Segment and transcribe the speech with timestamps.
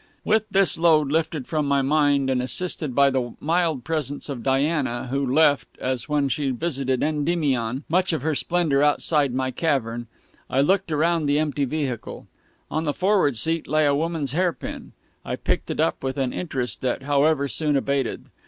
[0.25, 5.09] With this load lifted from my mind, and assisted by the mild presence of Diana,
[5.11, 10.07] who left, as when she visited Endymion, much of her splendor outside my cavern
[10.49, 12.25] I looked around the empty vehicle.
[12.71, 14.93] On the forward seat lay a woman's hairpin.
[15.23, 18.25] I picked it up with an interest that, however, soon abated.